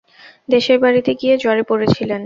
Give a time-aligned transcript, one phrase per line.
[0.49, 2.19] দেশের বাড়িতে গিয়ে জ্বরে পড়েছিলেন।